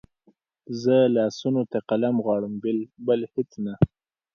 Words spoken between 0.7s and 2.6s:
زه لاسونو ته قلم غواړم